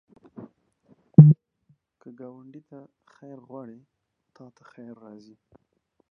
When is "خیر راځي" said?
4.71-5.35